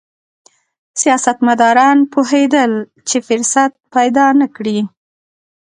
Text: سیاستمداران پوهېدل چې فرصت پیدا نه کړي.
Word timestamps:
سیاستمداران 1.01 1.97
پوهېدل 2.11 2.71
چې 3.07 3.17
فرصت 3.27 3.71
پیدا 3.93 4.27
نه 4.39 4.47
کړي. 4.55 4.79